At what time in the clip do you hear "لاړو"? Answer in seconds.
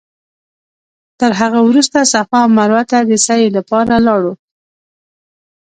4.07-4.33